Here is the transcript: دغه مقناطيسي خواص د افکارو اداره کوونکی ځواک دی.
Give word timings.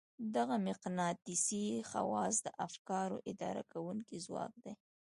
دغه 0.35 0.55
مقناطيسي 0.67 1.65
خواص 1.89 2.35
د 2.41 2.47
افکارو 2.67 3.17
اداره 3.31 3.63
کوونکی 3.71 4.17
ځواک 4.25 4.53
دی. 4.63 4.73